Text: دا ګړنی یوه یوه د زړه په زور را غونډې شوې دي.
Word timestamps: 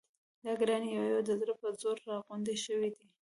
دا 0.43 0.51
ګړنی 0.59 0.89
یوه 0.95 1.05
یوه 1.11 1.21
د 1.27 1.31
زړه 1.39 1.53
په 1.61 1.67
زور 1.81 1.97
را 2.07 2.15
غونډې 2.27 2.55
شوې 2.65 2.89
دي. 2.95 3.05